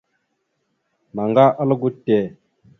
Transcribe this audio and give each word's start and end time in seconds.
Naŋga 1.15 1.45
algo 1.61 1.89
te. 2.05 2.17